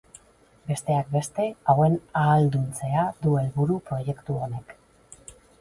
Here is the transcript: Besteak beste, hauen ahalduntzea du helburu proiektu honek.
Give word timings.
Besteak 0.69 1.11
beste, 1.15 1.45
hauen 1.73 1.99
ahalduntzea 2.23 3.05
du 3.27 3.37
helburu 3.43 3.81
proiektu 3.91 4.43
honek. 4.47 4.77